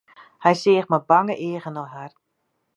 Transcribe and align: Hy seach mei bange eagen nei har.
Hy 0.43 0.53
seach 0.61 0.89
mei 0.89 1.05
bange 1.09 1.35
eagen 1.47 1.75
nei 1.75 1.91
har. 1.93 2.11